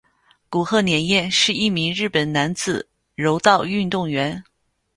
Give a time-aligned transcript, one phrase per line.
[0.49, 4.43] 古贺稔彦是一名日本男子柔道运动员。